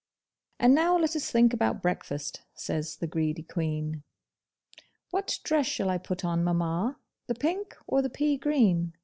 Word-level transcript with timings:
'And 0.59 0.73
now 0.73 0.97
let 0.97 1.15
us 1.15 1.29
think 1.29 1.53
about 1.53 1.83
breakfast,' 1.83 2.41
says 2.55 2.95
the 2.95 3.05
greedy 3.05 3.43
Queen. 3.43 4.01
'What 5.11 5.37
dress 5.43 5.67
shall 5.67 5.91
I 5.91 5.99
put 5.99 6.25
on, 6.25 6.43
mamma? 6.43 6.97
the 7.27 7.35
pink 7.35 7.75
or 7.85 8.01
the 8.01 8.09
peagreen? 8.09 8.93